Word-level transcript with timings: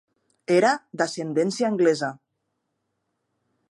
Era 0.55 0.71
d'ascendència 1.01 1.71
anglesa. 1.73 2.13